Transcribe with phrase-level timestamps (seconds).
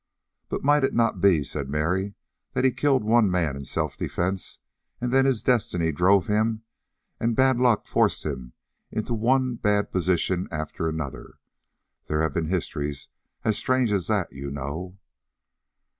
[0.49, 2.15] "But might it not be," said Mary,
[2.53, 4.57] "that he killed one man in self defense
[4.99, 6.63] and then his destiny drove him,
[7.19, 8.53] and bad luck forced him
[8.89, 11.35] into one bad position after another?
[12.07, 13.09] There have been histories
[13.43, 14.97] as strange as that, you know."